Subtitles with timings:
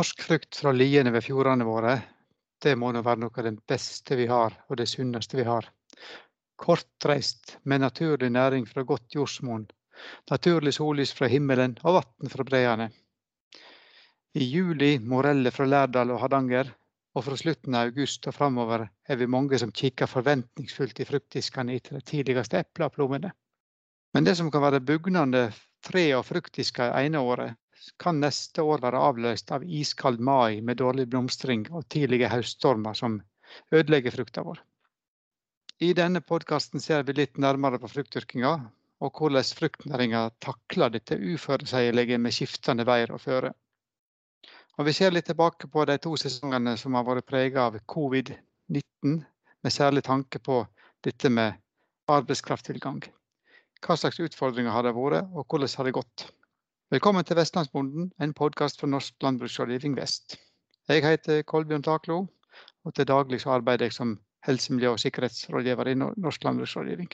[0.00, 1.90] Norsk frukt fra liene ved fjordene våre,
[2.64, 5.66] det må nå være noe av det beste vi har, og det sunneste vi har.
[6.56, 9.66] Kortreist, med naturlig næring fra godt jordsmonn,
[10.32, 12.88] naturlig sollys fra himmelen og vann fra breene.
[14.40, 16.72] I juli moreller fra Lærdal og Hardanger,
[17.12, 21.76] og fra slutten av august og framover er vi mange som kikker forventningsfullt i fruktdiskene
[21.76, 23.36] etter de tidligste eplene og plommene.
[24.16, 25.50] Men det som kan være bugnende
[25.84, 27.59] tre- og fruktdisker ene året,
[28.02, 33.20] kan neste år være avløst av iskald mai med dårlig blomstring og tidlige høststormer som
[33.72, 34.60] ødelegger frukta vår.
[35.80, 38.52] I denne podkasten ser vi litt nærmere på fruktdyrkinga,
[39.00, 43.52] og hvordan fruktnæringa takler dette uforutsigelige med skiftende vær og føre.
[44.78, 49.16] Og vi ser litt tilbake på de to sesongene som har vært prega av covid-19,
[49.60, 50.62] med særlig tanke på
[51.04, 51.56] dette med
[52.12, 53.00] arbeidskrafttilgang.
[53.80, 56.26] Hva slags utfordringer har det vært, og hvordan har det gått?
[56.90, 60.34] Velkommen til Vestlandsbonden, en podkast fra Norsk landbruksrådgivning Vest.
[60.90, 62.16] Jeg heter Kolbjørn Taklo,
[62.82, 67.12] og til daglig arbeider jeg som helse-, miljø- og sikkerhetsrådgiver i Norsk landbruksrådgivning.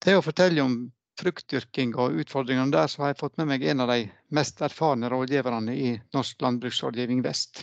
[0.00, 0.76] Til å fortelle om
[1.20, 5.10] fruktdyrking og utfordringene der, så har jeg fått med meg en av de mest erfarne
[5.12, 7.60] rådgiverne i Norsk landbruksrådgivning Vest.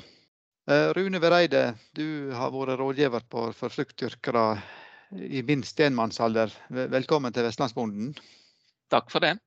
[0.69, 1.63] Eh, Rune Vereide,
[1.97, 4.45] du har vært rådgiver for fruktdyrkere
[5.25, 6.53] i minst enmannsalder.
[6.69, 8.13] Velkommen til Vestlandsbonden.
[8.93, 9.39] Takk for det.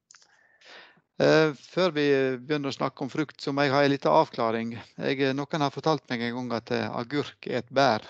[1.17, 2.05] Eh, før vi
[2.45, 4.75] begynner å snakke om frukt, så må jeg ha en liten avklaring.
[5.00, 8.05] Jeg, eh, noen har fortalt meg en gang at eh, agurk er et bær.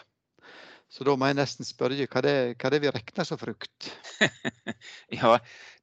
[0.91, 3.91] Så da må jeg nesten spørre hva det, hva det vi regner som frukt?
[5.21, 5.37] ja,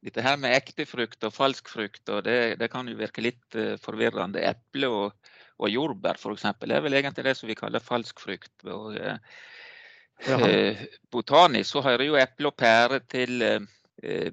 [0.04, 3.58] dette her med ekte frukt og falsk frukt, og det, det kan jo virke litt
[3.84, 4.44] forvirrende.
[4.44, 6.48] Eple og, og jordbær f.eks.
[6.48, 8.56] er vel egentlig det som vi kaller falsk frukt.
[8.64, 13.62] Og, eh, botanisk så hører jo eple og pære til Eh,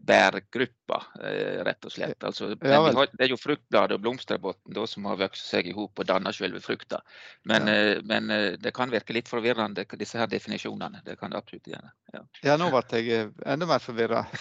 [0.03, 2.25] bærgruppa, eh, rett og slett.
[2.27, 6.01] Altså, ja, har, det er jo fruktbladet og blomsterbotn som har vokst seg i hop
[6.03, 6.99] og dannet selve frukta.
[7.47, 7.77] Men, ja.
[7.77, 8.27] Eh, men,
[8.59, 11.05] det kan virke litt forvirrende, disse her definisjonene.
[11.07, 11.93] Det kan det absolutt gjøre.
[12.17, 14.25] Ja, ja nå ble jeg enda mer forvirra.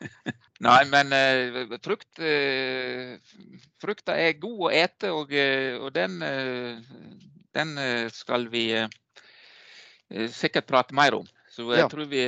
[0.68, 1.16] Nei, men
[1.80, 2.20] frukt
[3.80, 5.32] Frukta er god å ete, og,
[5.80, 6.20] og den,
[7.56, 7.76] den
[8.12, 8.66] skal vi
[10.36, 11.28] sikkert prate mer om.
[11.50, 12.24] Så jeg tror vi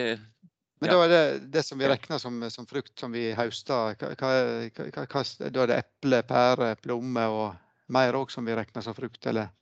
[0.83, 0.95] men ja.
[0.99, 5.05] da er det det som vi regner som, som frukt som vi høster, hva, hva,
[5.07, 9.21] hva, da er det eple, pære, plomme og mer òg som vi regner som frukt,
[9.31, 9.53] eller?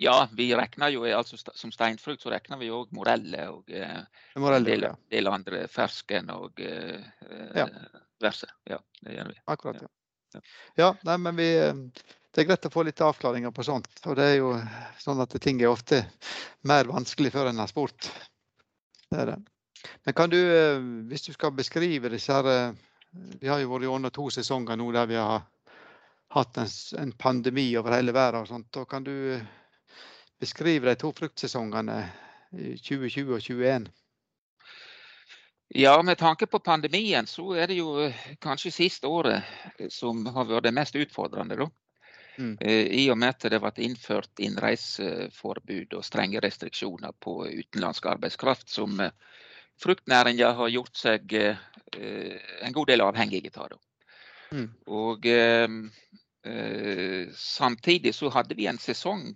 [0.00, 3.98] Ja, vi regner jo altså som steinfrukt så regner vi òg moreller og eh,
[4.40, 4.92] Morelle, del, ja.
[5.12, 7.00] del, andre fersken og eh,
[7.56, 7.66] ja.
[8.20, 8.48] verse.
[8.68, 9.36] Ja, det gjør vi.
[9.56, 10.40] Akkurat, ja.
[10.78, 11.48] Ja, nei, men vi,
[12.30, 13.90] det er greit å få litt avklaringer på sånt.
[14.06, 14.54] Og det er jo
[15.02, 16.04] sånn at ting er ofte
[16.68, 18.08] mer vanskelig før en har spurt.
[19.10, 19.40] Det er det.
[20.04, 22.72] Men kan du, eh, hvis du skal beskrive disse her eh,
[23.40, 25.42] Vi har jo vært gjennom to sesonger nå der vi har
[26.30, 26.68] hatt en,
[26.98, 28.44] en pandemi over hele verden.
[28.44, 29.46] og sånt, og Kan du eh,
[30.40, 32.04] beskrive de to fruktsesongene
[32.52, 33.90] i 2020 og 2021?
[35.74, 38.08] Ja, med tanke på pandemien så er det jo
[38.42, 39.46] kanskje siste året
[39.90, 41.56] som har vært det mest utfordrende.
[41.56, 41.68] da.
[42.38, 42.56] Mm.
[42.90, 48.98] I og med at det ble innført innreiseforbud og strenge restriksjoner på utenlandsk arbeidskraft, som
[49.80, 53.78] fruktnæringa har gjort seg eh, en god del avhengige av.
[54.52, 54.68] Mm.
[54.90, 55.68] Og eh,
[56.46, 59.32] eh, samtidig så hadde vi en sesong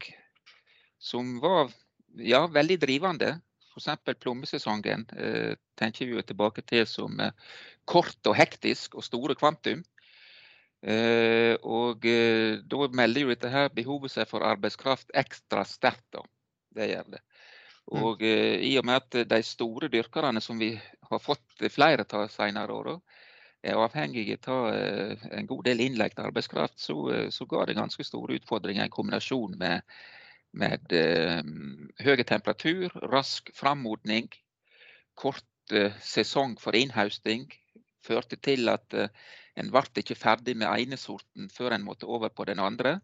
[0.99, 1.73] som var
[2.19, 3.35] ja, veldig drivende.
[3.75, 4.17] F.eks.
[4.23, 7.19] plommesesongen eh, tenker vi tilbake til som
[7.91, 9.83] kort og hektisk og store kvantum.
[10.85, 16.19] Eh, og eh, da melder jo dette her behovet seg for arbeidskraft ekstra sterkt.
[16.75, 17.23] Det gjør det.
[17.93, 18.01] Mm.
[18.01, 20.73] Og eh, i og med at de store dyrkerne som vi
[21.11, 22.95] har fått flere av senere år,
[23.65, 28.05] er avhengige av eh, en god del innleid arbeidskraft, så, eh, så, ga det ganske
[28.05, 29.97] store utfordringer i kombinasjon med,
[30.55, 31.41] med uh,
[32.05, 34.29] høy temperatur, rask frammodning,
[35.19, 37.49] kort uh, sesong for innhausting.
[38.05, 42.45] Førte til at en ble ikke ferdig med ene sorten før en måtte over på
[42.45, 42.99] den andre.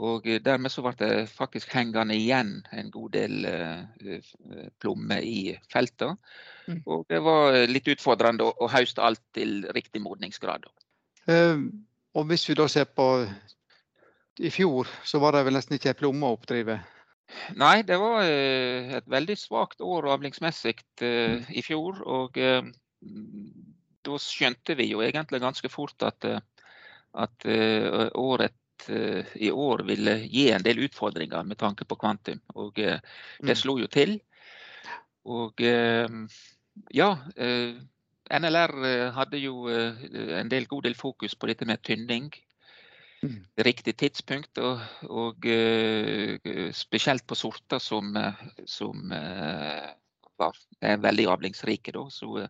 [0.00, 5.52] Og eh, dermed så ble det faktisk hengende igjen en god del uh, plommer i
[5.72, 6.16] feltet.
[6.66, 6.80] Mm.
[6.86, 10.64] Og det var litt utfordrende å, å høste alt til riktig modningsgrad.
[11.28, 11.68] Uh,
[12.16, 13.08] og hvis vi da ser på
[14.40, 16.78] i fjor, så var det vel nesten ikke plomme å oppdrive?
[17.60, 21.52] Nei, det var uh, et veldig svakt år avlingsmessig mm.
[21.52, 22.00] i fjor.
[22.08, 22.40] Og
[24.02, 26.24] da skjønte vi jo egentlig ganske fort at,
[27.12, 27.46] at
[28.16, 32.40] året Eh, i år ville gi en del utfordringer med tanke på kvantum.
[32.54, 33.00] Og eh,
[33.40, 33.60] det mm.
[33.60, 34.16] slo jo til.
[35.28, 36.08] Og eh,
[36.96, 37.10] ja,
[38.32, 38.74] NLR
[39.16, 42.30] hadde jo en del, god del fokus på dette med tynning.
[43.22, 43.40] mm.
[43.56, 44.58] riktig tidspunkt.
[44.58, 45.50] Og, og
[46.74, 48.16] spesielt på sorter som,
[48.64, 49.12] som
[50.38, 52.48] var, er veldig avlingsrike, da, så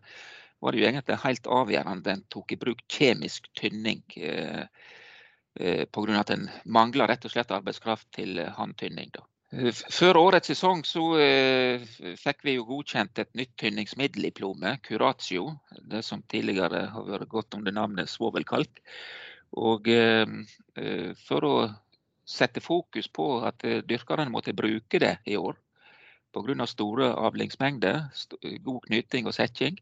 [0.63, 4.03] var det jo egentlig helt avgjørende at en tok i bruk kjemisk tynning.
[4.15, 4.63] Uh,
[5.53, 6.19] Pga.
[6.19, 9.11] at en mangler rett og slett arbeidskraft til handtynning.
[9.93, 11.83] Før årets sesong så eh,
[12.17, 15.51] fikk vi jo godkjent et nytt tynningsmiddel i plomme, Curatio.
[15.77, 18.81] Det som tidligere har vært gått under navnet svovelkalk.
[19.61, 20.25] Og eh,
[20.73, 21.55] eh for å
[22.25, 25.59] sette fokus på at eh, dyrkerne måtte bruke det i år
[26.33, 26.65] pga.
[26.65, 28.09] store avlingsmengder,
[28.65, 29.77] god knyting og setting,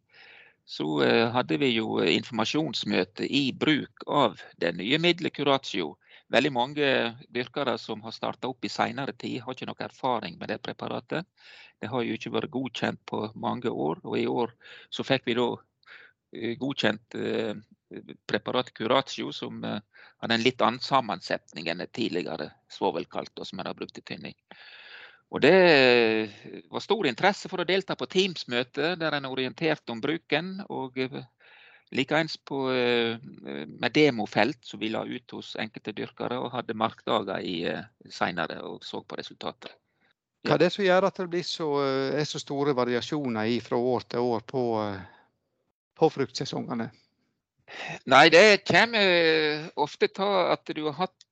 [0.72, 5.96] så eh, hadde vi jo informasjonsmøte i bruk av det nye middelet Curatio
[6.32, 6.90] Veldig mange
[7.28, 11.28] dyrkere som har starta opp i seinere tid, har ikke noe erfaring med det preparatet.
[11.82, 14.54] Det har jo ikke vært godkjent på mange år, og i år
[14.94, 17.60] så fikk vi da eh, godkjent eh,
[18.32, 19.82] preparatet Curatio, som eh,
[20.24, 24.38] hadde en litt annen sammensetning enn det tidligere svovelkalt, som en har brukt i tynning.
[25.32, 30.60] Og Det var stor interesse for å delta på Teams-møte der en orienterte om bruken.
[30.70, 30.98] og
[31.92, 33.18] Likeens på, eh,
[33.68, 37.58] med demofelt som vi la ut hos enkelte dyrkere, og hadde markdager i
[38.08, 39.74] seinere og så på resultatet.
[40.48, 44.08] Hva er det som gjør at det så, eh, er så store variasjoner fra år
[44.08, 44.64] til år på,
[46.00, 46.90] på fruktsesongene?
[48.08, 51.28] Nei, det kommer ofte av at du har hatt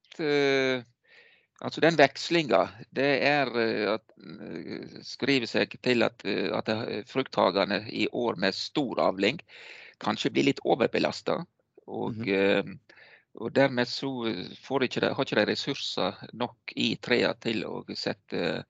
[1.59, 2.61] Altså den vekslinga,
[2.95, 3.49] det er
[3.91, 4.13] at
[5.03, 6.69] skriver seg til at, at
[7.09, 9.41] frukthagene i år med stor avling
[9.99, 11.41] kanskje blir litt overbelasta.
[11.89, 12.77] Og, mm -hmm.
[13.33, 14.11] og, dermed så
[14.63, 18.63] får ikke de, har ikke de ressurser nok i trærne til å sette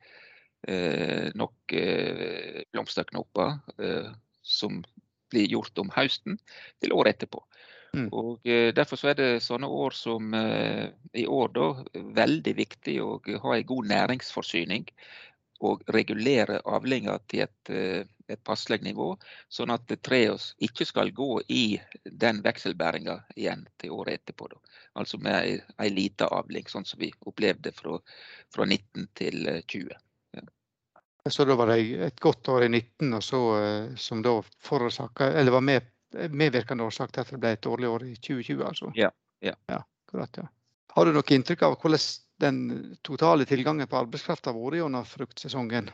[0.67, 4.83] eh, nok eh, blomsterknopper eh, som
[5.29, 6.39] blir gjort om høsten,
[6.81, 7.43] til året etterpå.
[7.95, 8.09] Mm.
[8.13, 13.17] Og Derfor Derfor er det sånne år som eh, i år da, veldig viktig å
[13.43, 14.87] ha en god næringsforsyning
[15.59, 19.11] og regulere avlinga til et, eh, et passelig nivå,
[19.49, 24.47] sånn at treet ikke skal gå i den vekselbæringa igjen til året etterpå.
[24.53, 24.59] Da.
[25.01, 27.99] Altså med ei, lita avling, sånn som vi opplevde fra,
[28.53, 29.95] fra 19 til 20.
[30.37, 30.45] Ja.
[31.29, 35.33] Så da var det et godt år i 19 og så, eh, som da forårsaka,
[35.33, 38.91] eller var med, medvirkende årsak til at det ble et dårlig år i 2020, altså?
[38.97, 39.11] Ja.
[39.45, 39.55] ja.
[39.69, 40.47] ja, akkurat, ja.
[40.95, 42.05] Har du noe inntrykk av hvordan
[42.41, 42.59] den
[43.05, 45.91] totale tilgangen på arbeidskraft har vært gjennom fruktsesongen?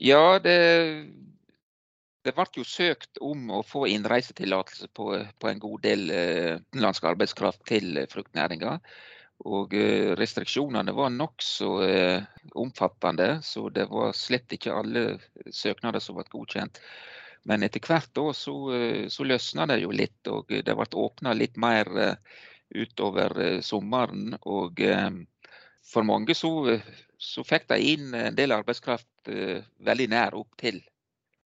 [0.00, 0.58] Ja, det,
[2.24, 7.10] det ble jo søkt om å få innreisetillatelse på, på, en god del eh, utenlandsk
[7.12, 8.78] arbeidskraft til fruktnæringa.
[9.50, 15.04] Og eh, restriksjonene var nokså eh, omfattende, så det var slett ikke alle
[15.52, 16.80] søknader som ble godkjent.
[17.44, 18.54] Men etter hvert da, så,
[19.12, 21.90] så løsna det jo litt, og det ble åpna litt mer
[22.74, 24.36] utover eh, sommeren.
[24.42, 25.10] Og eh,
[25.84, 26.78] for mange så,
[27.18, 30.82] så fikk de inn en del arbeidskraft eh, veldig nær opp til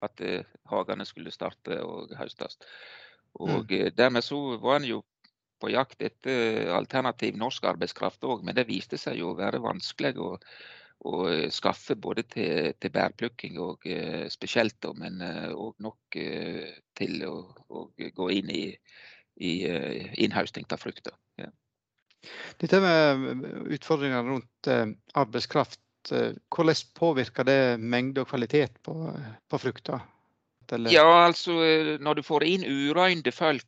[0.05, 0.21] at
[0.69, 2.59] hagene skulle starte og høstes.
[3.41, 3.95] Og mm.
[3.97, 4.99] dermed så var en jo
[5.57, 10.13] på jakt etter alternativ norsk arbeidskraft òg, men det viste seg jo å være vanskelig
[10.21, 10.35] å,
[11.05, 13.85] å skaffe både til, til bærplukking og
[14.33, 15.21] spesielt, men
[15.53, 16.17] òg nok
[16.97, 17.35] til å,
[17.97, 18.63] gå inn i
[19.37, 19.67] i
[20.23, 21.13] innhausting av frukter.
[21.37, 21.49] Ja.
[22.61, 24.85] Dette med utfordringene rundt eh,
[25.19, 28.95] arbeidskraft, eh, hvordan påvirker det mengde og kvalitet på,
[29.49, 30.01] på frukta?
[30.91, 31.53] Ja, altså
[32.03, 33.63] når du får inn urøynde folk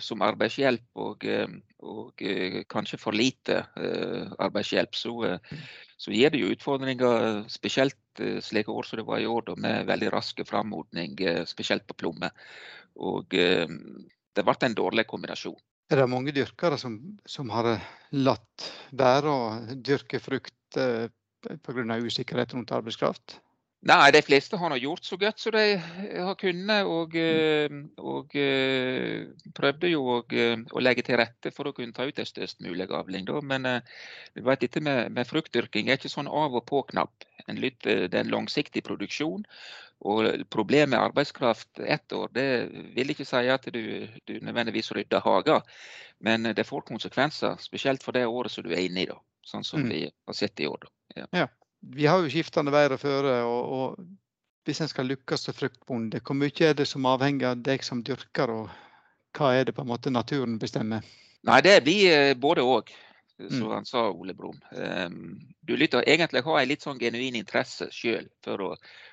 [0.00, 1.24] som arbeidshjelp og,
[1.84, 2.22] og
[2.72, 3.58] kanskje for lite
[4.40, 5.14] arbeidshjelp, så,
[5.96, 10.12] så, gir det jo utfordringer, spesielt slike år som det var i år, med veldig
[10.16, 11.18] raske frammodning,
[11.50, 12.32] spesielt på plomme.
[12.96, 15.58] Og det ble en dårlig kombinasjon.
[15.88, 17.70] Er det mange dyrkere som, som har
[18.12, 21.08] latt være å dyrke frukt eh,
[21.64, 21.96] pga.
[21.96, 23.38] usikkerhet rundt arbeidskraft?
[23.86, 26.86] Nei, de fleste har gjort så godt som de har kunnet.
[26.90, 27.70] Og, eh,
[28.02, 32.26] og eh, prøvde jo å, å, legge til rette for å kunne ta ut en
[32.26, 33.28] størst mulig avling.
[33.28, 33.38] Da.
[33.38, 33.68] Men
[34.34, 37.28] du vet, dette med, med fruktdyrking er ikke sånn av og på-knapp.
[37.46, 39.46] Det er en langsiktig produksjon.
[40.10, 42.48] Og problemet med arbeidskraft ett år, det
[42.94, 43.82] vil ikke si at du,
[44.30, 45.62] du nødvendigvis rydder hager.
[46.22, 49.18] Men det får konsekvenser, spesielt for det året som du er inne i, da.
[49.46, 49.90] Sånn som mm.
[49.94, 50.90] vi har sett i år.
[51.14, 51.26] Ja.
[51.32, 51.46] ja.
[51.80, 53.40] Vi har jo skiftende vær og føre.
[53.46, 54.08] Og, og,
[54.68, 58.02] hvis en skal lykkes som fruktbonde, hvor mye er det som avhenger av deg som
[58.04, 58.68] dyrker, og
[59.38, 61.06] hva er det på en måte naturen bestemmer?
[61.48, 62.90] Nei, det blir eh, både òg.
[63.38, 63.70] som mm.
[63.70, 64.58] han sa, Ole Brumm.
[65.62, 68.70] Du lytter egentlig ha en litt sånn genuin interesse sjøl for å,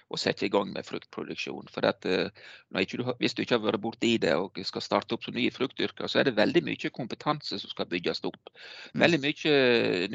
[0.09, 1.69] å, sette i gang med fruktproduksjon.
[1.71, 5.37] For at, du, hvis du ikke har vært borti det og skal starte opp som
[5.37, 8.41] nye fruktdyrker, så er det veldig mye kompetanse som skal bygges opp.
[8.95, 9.05] Mm.
[9.05, 9.55] Veldig mye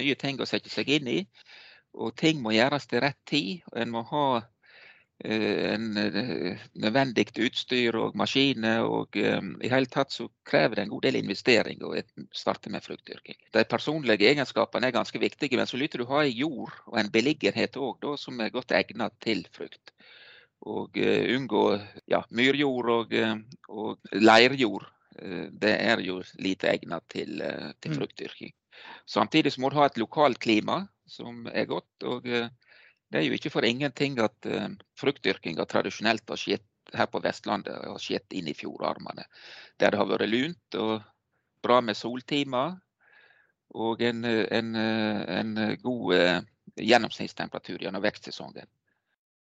[0.03, 1.21] nye ting å sette seg inn i.
[1.95, 3.67] Og ting må gjøres til rett tid.
[3.73, 4.27] og En må ha
[5.25, 8.81] Eh, en eh, nødvendig utstyr og maskiner.
[8.81, 11.93] og um, I hele tatt så krever det en god del investering å
[12.33, 13.37] starte med fruktdyrking.
[13.53, 17.13] De personlige egenskapene er ganske viktige, men så lytter du ha en jord og en
[17.13, 19.93] beliggenhet også, som er godt egnet til frukt.
[20.61, 21.65] Og uh, unngå
[22.09, 23.13] ja, myrjord og,
[23.69, 24.89] og leirjord.
[25.21, 28.01] Uh, det er jo lite egnet til, uh, til mm.
[28.01, 28.57] fruktdyrking.
[29.05, 32.07] Samtidig må du ha et lokalt klima som er godt.
[32.07, 32.27] og
[33.11, 34.69] det er jo ikke for ingenting at uh,
[35.01, 39.27] fruktdyrkinga tradisjonelt har skjedd her på Vestlandet har skjedd inn i fjordarmene.
[39.79, 41.03] Der det har vært lunt og
[41.63, 42.79] bra med soltimer.
[43.71, 45.51] Og en, en, en
[45.83, 46.39] god uh,
[46.75, 48.67] gjennomsnittstemperatur gjennom vekstsesongen.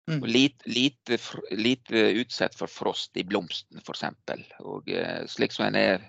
[0.08, 0.20] Mm.
[0.20, 1.18] Og lite, lite,
[1.56, 4.04] lite, utsatt for frost i blomsten f.eks.
[5.32, 6.04] Slik som en er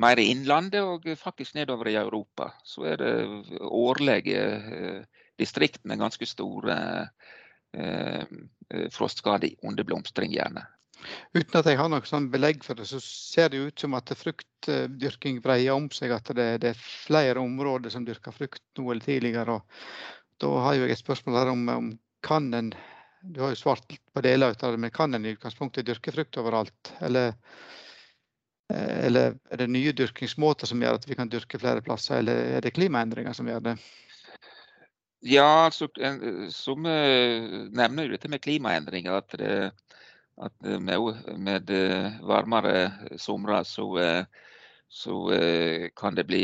[0.00, 3.12] mer i innlandet og faktisk nedover i Europa, så er det
[3.68, 6.76] årlige uh, distrikt med ganske store
[7.74, 8.22] eh,
[8.72, 10.62] eh frostskader under blomstring, gjerne.
[11.34, 14.12] Uten at jeg har noe sånn belegg for det, så ser det ut som at
[14.16, 16.14] fruktdyrking breier om seg.
[16.14, 19.58] At det, det, er flere områder som dyrker frukt nå eller tidligere.
[19.58, 21.92] Og da har jeg et spørsmål her om, om
[22.24, 22.72] kan en
[23.22, 26.36] Du har jo svart på deler av det, men kan en i utgangspunktet dyrke frukt
[26.42, 26.90] overalt?
[27.06, 27.81] Eller, eh,
[28.72, 32.64] eller er det nye dyrkingsmåter som gjør at vi kan dyrke flere plasser, eller er
[32.64, 33.76] det klimaendringer som gjør det?
[35.22, 35.86] Ja, altså,
[36.50, 39.20] som nevner dette med klimaendringer.
[39.20, 39.70] At, det,
[40.42, 41.70] at med, med,
[42.26, 43.86] varmere somre så,
[44.90, 45.18] så,
[45.96, 46.42] kan det bli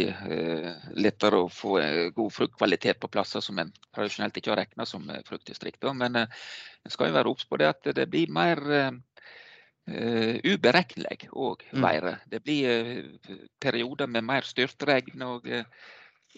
[0.95, 1.81] lettere å få
[2.15, 5.83] god fruktkvalitet på plasser som en tradisjonelt ikke har regna som fruktdistrikt.
[5.99, 6.31] Men en
[6.87, 8.63] skal jo være obs på det at det blir mer
[9.89, 11.83] uh, uberegnelig òg mm.
[11.83, 12.27] været.
[12.31, 13.03] Det blir
[13.61, 15.49] perioder med mer styrtregn og,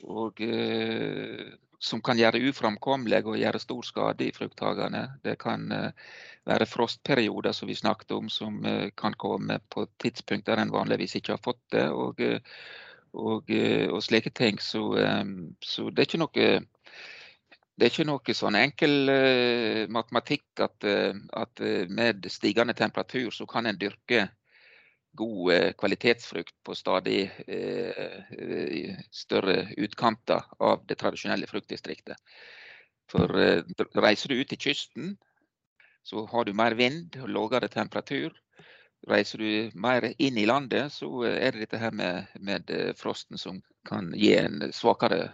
[0.02, 5.06] og uh, som kan gjøre uframkommelig og gjøre stor skade i frukthagene.
[5.24, 6.10] Det kan eh,
[6.48, 11.16] være frostperioder som vi snakket om, som eh, kan komme på tidspunkt der en vanligvis
[11.16, 11.86] ikke har fått det.
[11.88, 12.40] Og, eh,
[13.16, 13.48] og,
[13.90, 14.60] og slike ting.
[14.62, 14.84] Så,
[15.66, 16.44] så, det er ikke noe
[17.80, 23.32] det er ikke noe sånn enkel uh, matematikk at, uh, at uh, med stigende temperatur
[23.32, 24.26] så kan en dyrke
[25.16, 32.16] god uh, kvalitetsfrukt på stadig eh, eh, større utkanter av det tradisjonelle fruktdistriktet.
[33.10, 33.26] For
[33.98, 35.16] reiser du ut til kysten,
[36.06, 38.30] så har du mer vind og lavere temperatur.
[39.08, 43.62] Reiser du mer inn i landet, så er det dette her med, med frosten som
[43.88, 45.30] kan gi en svakere,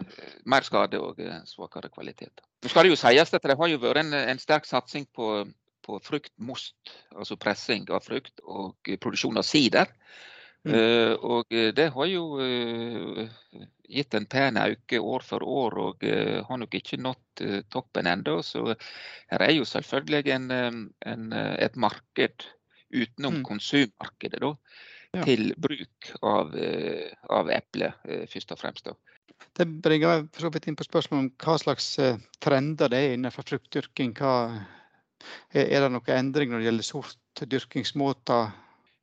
[0.47, 1.19] mer skade og
[1.49, 2.45] svakere kvalitet.
[2.63, 5.43] Nå skal det jo sies at det har jo vært en, en sterk satsing på
[5.87, 6.75] på fruktmost,
[7.15, 9.91] altså pressing av frukt, og produksjon av sider.
[10.67, 10.73] Mm.
[10.73, 13.21] Uh, og eh, det har jo uh,
[13.87, 18.39] gitt en pen økning år for år, og uh, har nok ikke nådd toppen ennå.
[18.43, 18.65] Så
[19.31, 20.51] her er jo selvfølgelig en,
[21.05, 22.47] en, et marked
[22.93, 23.43] utenom mm.
[23.47, 24.53] konsummarkedet da,
[25.15, 25.23] ja.
[25.25, 26.55] til bruk av,
[27.33, 27.91] av eple,
[28.31, 28.89] først og fremst.
[28.89, 28.95] da.
[29.57, 31.89] Det bringer meg for så vidt inn på spørsmålet om hva slags
[32.43, 34.15] trender det er innenfor fruktdyrking.
[34.17, 34.33] Hva,
[35.53, 38.55] er det noen endring når det gjelder sortdyrkingsmåter?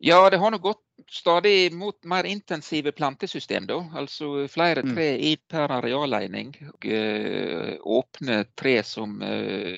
[0.04, 3.64] Ja, det har nå gått stadig mot mer intensive plantesystem.
[3.66, 3.78] Da.
[3.96, 4.90] Altså flere mm.
[4.94, 6.50] tre i per arealeining.
[6.74, 9.76] Og, ø, åpne tre som, ø,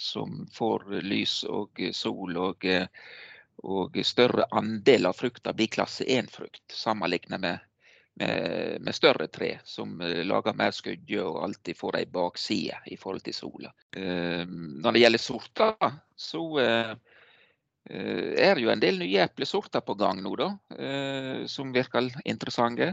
[0.00, 2.40] som, får lys og sol.
[2.40, 2.88] Og, uh,
[3.76, 7.68] og større andel av frukta blir klasse 1-frukt, sammenlignet med
[8.14, 12.98] med, med, større tre, som eh, lager mer skudde og alltid får ei bakside i
[13.00, 13.72] forhold til sola.
[13.96, 14.44] Ø,
[14.84, 16.92] når det gjelder sorter, så eh,
[17.90, 20.48] er jo en del nye eplesorter på gang nå, da,
[21.50, 22.92] som virker interessante.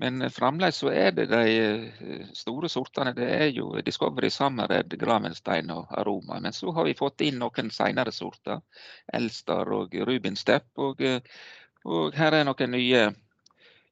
[0.00, 3.12] Men fremdeles så er det de store sortene.
[3.16, 6.38] Det er jo Discovery, Summered, Gravenstein og Aroma.
[6.40, 8.62] Men så har vi fått inn noen senere sorter.
[9.12, 10.70] Elstar og Rubinstepp.
[10.80, 11.04] Og,
[11.84, 13.04] og her er noen nye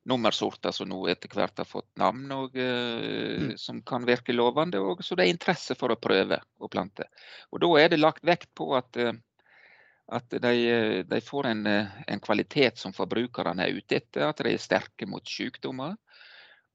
[0.09, 3.51] nummersorter som nå etter hvert har fått navn, og mm.
[3.61, 4.81] som kan virke lovende.
[4.81, 7.11] Og, så det er interesse for å prøve å plante.
[7.53, 8.97] Og Da er det lagt vekt på at,
[10.11, 10.53] at de,
[11.07, 14.27] de, får en, en, kvalitet som forbrukerne er ute etter.
[14.27, 15.97] At de er sterke mot sykdommer.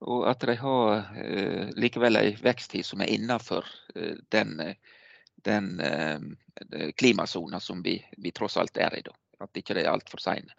[0.05, 3.67] Og at de har eh, likevel en veksttid som er innenfor
[4.31, 4.57] den,
[5.47, 5.69] den
[6.99, 9.03] klimasona som vi, vi, tross alt er i.
[9.05, 9.15] Da.
[9.43, 10.55] At ikke de er altfor seine.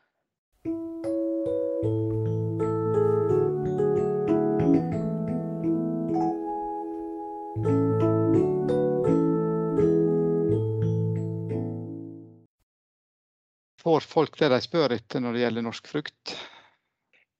[13.86, 16.32] Får folk det de spør etter når det gjelder norsk frukt?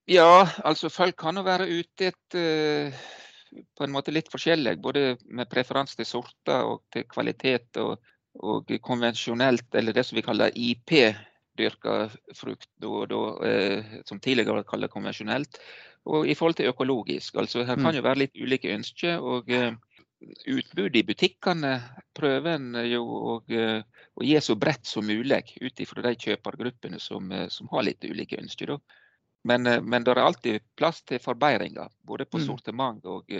[0.06, 2.92] Ja, altså folk kan jo være ute etter
[3.50, 4.76] på en måte litt forskjellig.
[4.82, 7.98] Både med preferanse til sorter og til kvalitet og,
[8.46, 11.96] og konvensjonelt, eller det som vi kaller IP-dyrka
[12.38, 15.58] frukt, da, da, eh, som tidligere var kalt konvensjonelt.
[16.06, 17.42] Og i forhold til økologisk.
[17.42, 17.98] Altså her kan mm.
[17.98, 19.18] jo være litt ulike ønsker.
[19.18, 19.72] og eh,
[20.46, 21.72] utbudet i butikkene
[22.16, 27.32] prøver en jo å, å, gi så bredt som mulig ut ifra de kjøpergruppene som,
[27.52, 28.76] som, har litt ulike ønsker.
[29.46, 32.46] Men, men, det er alltid plass til forbedringer, både på mm.
[32.48, 33.30] sortiment og,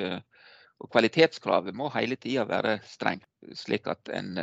[0.78, 3.26] og kvalitetskravet må hele tida være strengt,
[3.58, 4.36] slik at en,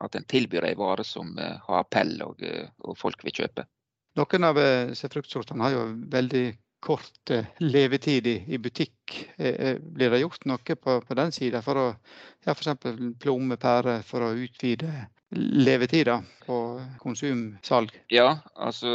[0.00, 2.44] at en tilbyr en vare som har appell og,
[2.86, 3.66] og folk vil kjøpe.
[4.20, 4.58] Noen av
[5.10, 6.46] fruktsortene har jo veldig
[6.80, 8.96] kort eh, levetid i, i butikk.
[9.40, 11.86] Eh, eh, blir det gjort noe på, på den sida for å
[12.44, 12.74] ja, f.eks.
[13.22, 14.90] plomme, pærer for å utvide
[15.32, 16.58] levetida på
[17.00, 17.94] konsumsalg?
[18.12, 18.92] Ja, altså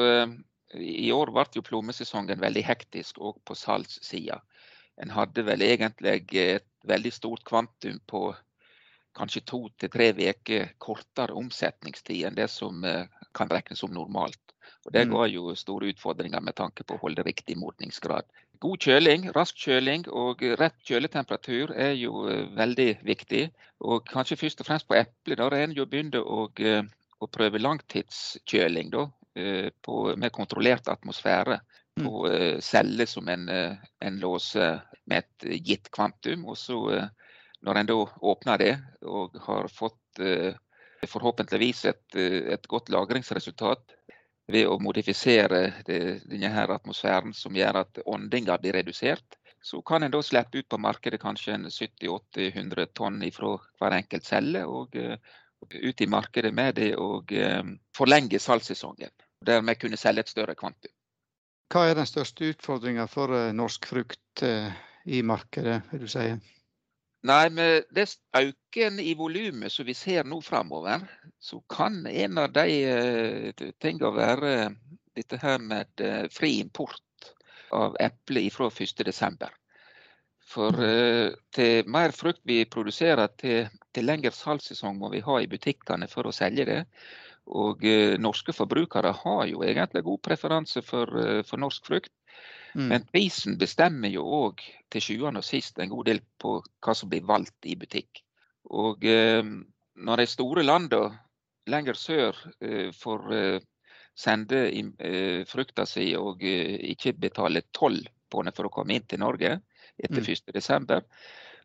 [0.75, 4.37] i år ble jo plommesesongen veldig hektisk òg på salgssida.
[5.01, 8.27] En hadde vel egentlig et veldig stort kvantum på
[9.17, 12.85] kanskje to til tre uker kortere omsetningstid enn det som
[13.33, 14.41] kan regnes som normalt.
[14.85, 15.13] Og Det mm.
[15.15, 18.27] ga jo store utfordringer med tanke på å holde riktig modningsgrad.
[18.62, 23.43] God kjøling, rask kjøling og rett kjøletemperatur er jo eh, veldig viktig.
[23.85, 25.38] Og kanskje først og fremst på eple.
[25.39, 26.81] Da er en jo begynt å, eh,
[27.19, 32.05] å, prøve langtidskjøling da, eh, på, med kontrollert atmosfære mm.
[32.05, 32.31] på
[32.63, 36.47] celler som en, en låser med et gitt kvantum.
[36.51, 36.79] Og så
[37.65, 38.00] når en da
[38.31, 38.74] åpner det
[39.09, 40.24] og har fått
[41.05, 43.95] forhåpentligvis et, et godt lagringsresultat,
[44.51, 45.99] ved å modifisere det,
[46.29, 50.67] denne her atmosfæren som gjør at åndinga blir redusert, så kan en da slippe ut
[50.69, 54.61] på markedet kanskje 70-80-100 tonn fra hver enkelt celle.
[54.69, 55.15] Og uh,
[55.73, 57.63] ut i markedet med det og uh,
[57.97, 59.10] forlenge salgssesongen.
[59.41, 60.93] Dermed kunne selge et større kvantum.
[61.73, 66.27] Hva er den største utfordringa for uh, norsk frukt i markedet, vil du si?
[67.25, 68.05] Nei, med det
[68.38, 71.01] auken i volumet som vi ser nå framover,
[71.41, 72.65] så kan en av de
[73.57, 74.51] tinga tingene være
[75.17, 77.31] dette her med uh, fri import
[77.73, 79.47] av eple fra 1.12.
[80.45, 85.49] For uh, til mer frukt vi produserer, til, til lengre salgssesong må vi ha i
[85.49, 86.81] butikkene for å selge det.
[87.45, 87.83] Og
[88.17, 91.11] norske forbrukere har jo egentlig god preferanse for,
[91.45, 92.09] for norsk frukt.
[92.75, 92.88] Mm.
[92.91, 97.11] Men prisen bestemmer jo òg til sjuende og sist en god del på hva som
[97.11, 98.19] blir valgt i butikk.
[98.75, 99.43] Og eh,
[99.95, 101.15] når de store landene
[101.71, 103.63] lenger sør eh, får eh,
[104.15, 109.07] sende eh, frukta si og eh, ikke betale toll på den for å komme inn
[109.07, 109.55] til Norge
[109.95, 110.59] etter mm.
[110.59, 111.01] 1.12.,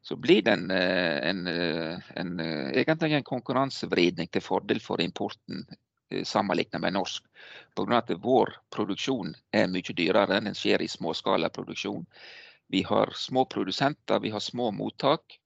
[0.01, 1.43] så blir det en, eh, en,
[2.23, 2.31] en,
[2.71, 5.90] egentlig en konkurransevridning til fordel for importen Eh,
[6.25, 7.25] sammenlignet med norsk.
[7.77, 7.99] Pga.
[7.99, 10.41] at vår produksjon er mye dyrere.
[10.41, 12.07] Den skjer i småskalaproduksjon.
[12.71, 15.39] Vi har små produsenter, vi har små mottak.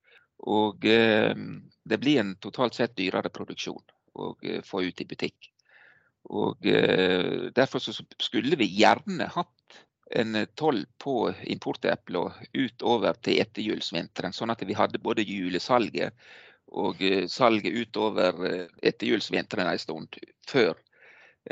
[0.44, 1.34] Og eh,
[1.84, 3.82] det blir en totalt sett dyrere produksjon
[4.14, 5.50] å eh, få ut i butikk.
[6.32, 7.80] Og eh, Derfor
[8.22, 9.80] skulle vi gjerne hatt
[10.14, 16.12] en toll på importepler utover til etterjulsvinteren, sånn at vi hadde både julesalget
[16.74, 20.74] og eh, salget utover etter etterjulsvinteren en stund, før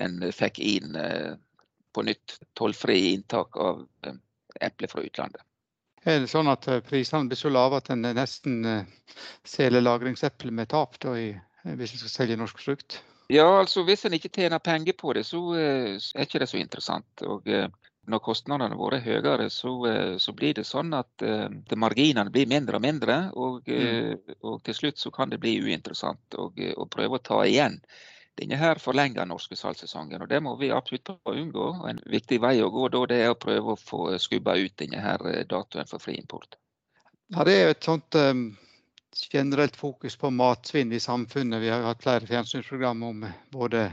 [0.03, 1.33] en fikk inn eh,
[1.93, 3.85] på nytt tollfri inntak av
[4.61, 5.43] eple fra utlandet.
[6.03, 8.65] Er det sånn at prisene blir så lave at en nesten
[9.47, 12.97] selger lagringseple med tap da, hvis en skal selge norsk frukt?
[13.31, 17.23] Ja, altså hvis en ikke tjener penger på det, så er ikke det så interessant.
[17.23, 17.47] Og
[18.11, 21.47] når kostnadene våre er høyere, så, eh, så, blir det sånn at uh,
[21.79, 23.19] marginene blir mindre og mindre.
[23.38, 23.77] Og, mm.
[23.79, 27.79] uh, og, til slutt så kan det bli uinteressant å prøve å ta igjen
[28.41, 30.25] denne her forlenga norske salgssesongen.
[30.25, 31.69] Og det må vi absolutt unngå.
[31.88, 35.03] En viktig vei å gå da, det er å prøve å få skubba ut denne
[35.05, 36.57] her datoen for fri import.
[37.33, 38.47] Ja, det er et sånt um,
[39.31, 41.62] generelt fokus på matsvinn i samfunnet.
[41.62, 43.91] Vi har hatt flere fjernsynsprogram om både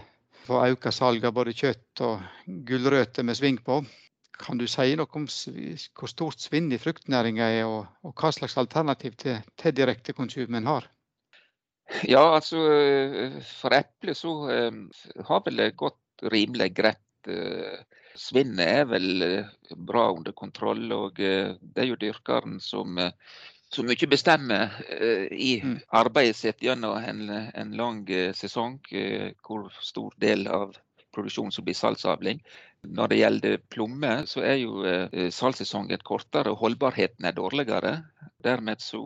[0.50, 3.82] få økt salg av både kjøtt og gulrøtter med sving på.
[4.40, 8.56] Kan du si noe om hvor stort svinn i fruktnæringa er, og, og, hva slags
[8.58, 10.88] alternativ til, til direktekonsum en har?
[12.06, 12.62] Ja, altså
[13.50, 17.04] for eple så uh, har vel det gått rimelig greit.
[17.28, 17.82] Uh,
[18.16, 19.26] svinnet er vel
[19.90, 22.98] bra under kontroll, og det er jo dyrkeren som
[23.70, 25.76] så mye bestemmer uh, i mm.
[25.94, 30.74] arbeidet sitt gjennom en, en lang uh, sesong, uh, hvor stor del av
[31.14, 32.42] produksjonen som blir salgsavling.
[32.90, 34.86] Når det gjelder plomme, så er jo
[35.36, 37.92] salgssesongen kortere og holdbarheten er dårligere.
[38.46, 39.02] Dermed så,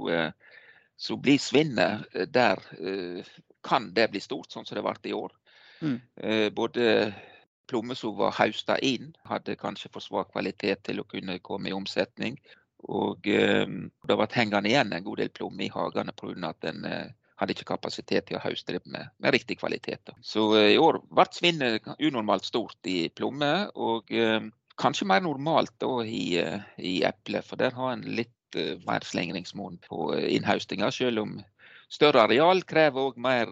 [0.94, 2.60] så blir svinnet der
[3.66, 5.34] kan det bli stort, sånn som det ble i år.
[5.82, 5.98] Mm.
[6.54, 6.86] Både
[7.66, 11.74] plommer som var høsta inn, hadde kanskje for svak kvalitet til å kunne komme i
[11.74, 12.38] omsetning.
[12.84, 16.50] Og det har vært hengende igjen en god del plommer i hagene pga.
[16.50, 16.82] at en
[17.44, 20.12] hadde ikke kapasitet til å høste det med, med riktig kvalitet.
[20.26, 24.40] Så eh, i år ble svinnet unormalt stort i plommer, og uh,
[24.82, 27.44] kanskje mer normalt da, i, uh, i eple.
[27.46, 28.32] For der har en litt
[28.86, 31.32] mer slingringsmonn på innhøstinga, selv om
[31.90, 33.50] større areal krever òg mer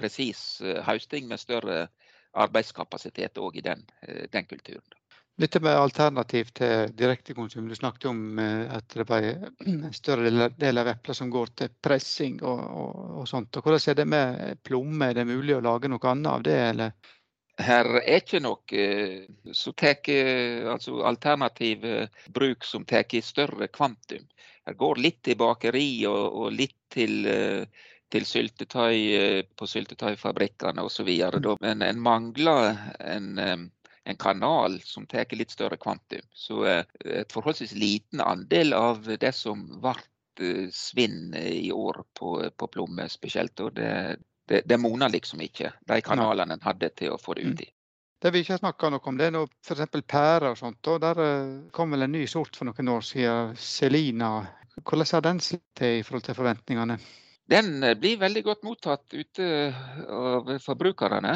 [0.00, 1.82] presis høsting med større
[2.40, 3.84] arbeidskapasitet òg i den,
[4.32, 4.96] den kulturen.
[5.40, 7.68] Dette med alternativ til direktekonsum.
[7.68, 9.28] Du snakket om eh, at det er
[9.64, 13.56] en større del av epler som går til pressing og, og, og, sånt.
[13.56, 15.08] Og hvordan er det med plomme?
[15.08, 17.14] Er det mulig å lage noe annet av det, eller?
[17.60, 18.84] Her er ikke noe
[19.56, 20.12] som tar
[20.74, 21.82] altså alternativ
[22.32, 24.24] bruk som tar i større kvantum.
[24.68, 27.28] Her går litt til bakeri og, og litt til,
[28.12, 31.12] til syltetøy på syltetøyfabrikkene osv.
[31.60, 33.68] Men en mangler en
[34.10, 36.22] en kanal som tar litt større kvantum.
[36.34, 39.96] Så eh, et forholdsvis liten andel av det som ble
[40.42, 43.60] eh, svinn i år på, på plomme spesielt.
[43.74, 44.16] det,
[44.50, 47.68] det, det moner liksom ikke, de kanalene en hadde til å få det ut i.
[48.20, 50.02] Det vi ikke har snakka noe om, det er f.eks.
[50.04, 50.88] pærer og sånt.
[50.92, 54.34] og Der eh, kom vel en ny sort for noen år siden, Selina.
[54.80, 56.98] Hvordan har den slitt til i forhold til forventningene?
[57.50, 59.46] Den blir veldig godt mottatt ute
[60.06, 61.32] av forbrukerne.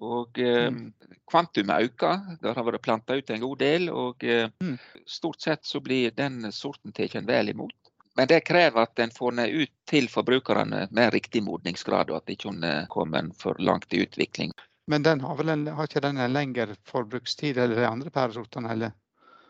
[0.00, 0.92] Og eh, mm.
[1.30, 2.38] kvantumet øker.
[2.40, 3.90] Det har vært planta ut en god del.
[3.92, 4.78] Og eh, mm.
[5.06, 7.76] stort sett så blir den sorten tatt vel imot.
[8.18, 12.32] Men det krever at en får den ut til forbrukerne med riktig modningsgrad, og at
[12.32, 14.50] ikke hun kommer for langt i utvikling.
[14.90, 18.72] Men den har, vel en, har ikke den en lengre forbrukstid eller de andre pæresortene?
[18.72, 18.96] eller?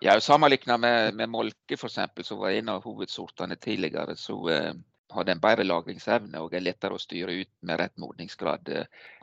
[0.00, 4.72] Ja, Sammenlignet med, med molke, f.eks., som var en av hovedsortene tidligere, så eh,
[5.10, 8.68] har en bedre lagringsevne og er lettere å styre ut med rett modningsgrad.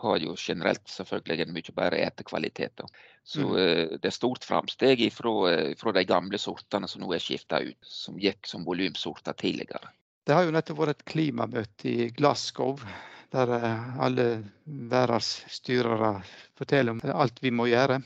[0.01, 2.83] Har jo generelt selvfølgelig en mye bedre etekvalitet.
[3.27, 3.57] Så mm.
[3.57, 7.79] Eh, det er stort framsteg fra, eh, de gamle sortene som nå er skifta ut,
[7.83, 9.91] som gikk som volumsorter tidligere.
[10.27, 12.79] Det har jo nettopp vært et klimamøte i Glasgow,
[13.31, 14.27] der eh, alle
[14.65, 16.17] verdens styrere
[16.59, 18.01] forteller om alt vi må gjøre.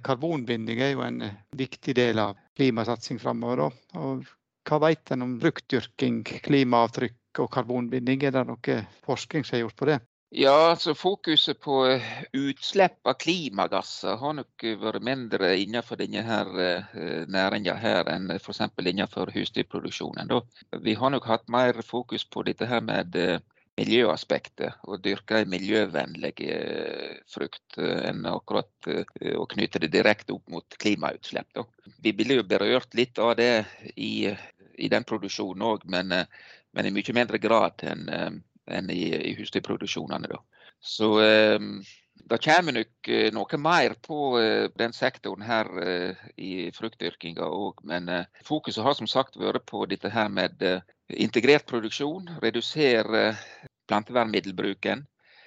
[0.00, 1.18] Karbonbinding er jo en
[1.52, 3.66] viktig del av klimasatsing framover.
[4.00, 4.22] Og
[4.68, 8.22] hva vet en om bruktdyrking, klimaavtrykk og karbonbinding?
[8.28, 8.78] Er det noe
[9.08, 9.98] forskning som er gjort på det?
[10.30, 12.04] Ja, altså Fokuset på eh,
[12.36, 18.60] utslipp av klimagasser har nok vært mindre innenfor denne her eh, næringa her enn f.eks.
[18.84, 20.34] innenfor husdyrproduksjonen.
[20.84, 23.40] Vi har nok hatt mer fokus på dette her med eh,
[23.80, 26.34] miljøaspektet og dyrke en miljøvennlig
[27.30, 28.88] frukt enn akkurat
[29.38, 31.60] å knytte det direkte opp mot klimautslipp.
[32.02, 34.34] Vi blir jo berørt litt av det i
[34.78, 36.26] i den produksjonen òg, men, eh,
[36.72, 38.30] men, i mye mindre grad enn eh,
[38.78, 40.40] en i, i husdyrproduksjonene.
[40.80, 41.58] Så eh,
[42.28, 44.18] det kommer nok noe mer på
[44.76, 45.70] den sektoren her
[46.36, 47.80] i fruktdyrkinga òg.
[47.88, 48.10] Men
[48.44, 50.60] fokuset har som sagt vært på dette her med
[51.08, 52.28] integrert produksjon.
[52.42, 53.30] Redusere
[53.88, 55.06] plantevernmiddelbruken.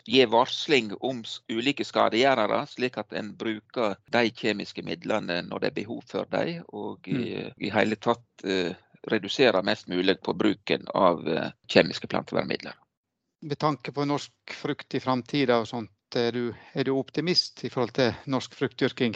[0.10, 1.22] Gi varsling om
[1.54, 6.64] ulike skadegjørere, slik at en bruker de kjemiske midlene når det er behov for dem.
[6.74, 7.60] Og i, mm.
[7.62, 8.48] i hele tatt
[9.08, 12.76] redusere mest mulig på bruken av eh, kjemiske plantevernmidler.
[13.42, 17.72] Med tanke på norsk frukt i framtida og sånt, er du, er du optimist i
[17.72, 19.16] forhold til norsk fruktdyrking?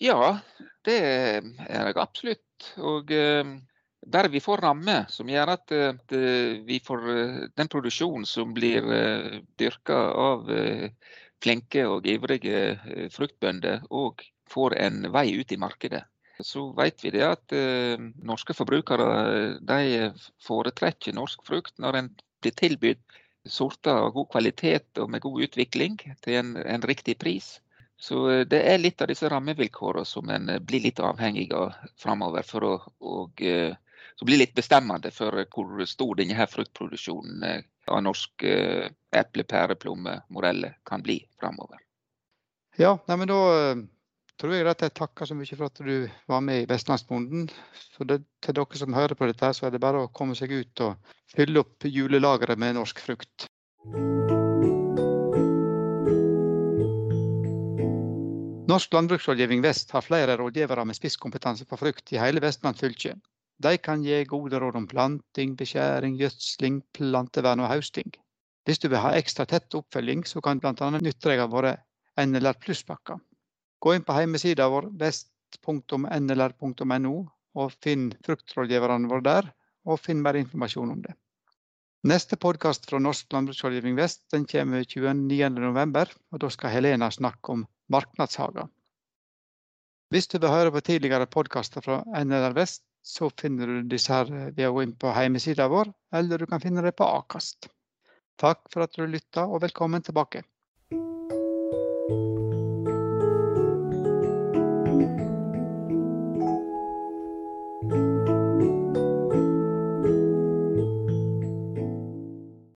[0.00, 0.38] Ja,
[0.86, 2.70] det er jeg absolutt.
[2.78, 6.14] Og der vi får rammer som gjør at, at
[6.64, 8.86] vi får eh, den produksjonen som blir
[9.58, 10.48] dyrka av
[11.42, 16.04] flinke og ivrige fruktbønder, og får en vei ut i markedet
[16.44, 19.08] så vet vi det at eh, norske forbrukere
[19.62, 20.10] de
[20.42, 25.98] foretrekker norsk frukt når en blir tilbudt sorter av god kvalitet og med god utvikling
[26.22, 27.56] til en, en riktig pris.
[28.02, 31.74] Så eh, det er litt av disse rammevilkårene som en eh, blir litt avhengig av
[32.02, 32.46] framover.
[32.46, 33.74] For å, og, eh,
[34.18, 40.18] som blir litt bestemmende for hvor stor denne her fruktproduksjonen av norsk eple, pære, plomme,
[40.30, 41.80] morelle kan bli framover.
[42.78, 43.40] Ja, nei, men da
[44.42, 47.46] tror jeg at jeg takker så mye for at du var med i Vestlandsbonden.
[47.94, 51.14] Til dere som hører på dette, så er det bare å komme seg ut og
[51.30, 53.46] fylle opp julelageret med norsk frukt.
[58.72, 63.14] Norsk landbruksrådgivning Vest har flere rådgivere med spisskompetanse på frukt i hele Vestland fylke.
[63.62, 68.10] De kan gi gode råd om planting, beskjæring, gjødsling, plantevern og høsting.
[68.66, 70.72] Hvis du vil ha ekstra tett oppfølging, så kan bl.a.
[70.98, 71.76] nytte deg av våre
[72.18, 73.20] NLR Pluss-pakker.
[73.82, 77.14] Gå inn på hjemmesida vår vest.nlr.no
[77.62, 79.48] og finn fruktrådgiverne våre der,
[79.82, 81.14] og finn mer informasjon om det.
[82.06, 87.66] Neste podkast fra Norsk landbruksrådgivning vest den kommer 29.11, og da skal Helena snakke om
[87.90, 88.66] marknadshager.
[90.14, 94.30] Hvis du vil høre på tidligere podkaster fra NLR Vest, så finner du disse her
[94.30, 97.68] ved å gå inn på hjemmesida vår, eller du kan finne dem på Akast.
[98.38, 100.42] Takk for at du lytta, og velkommen tilbake.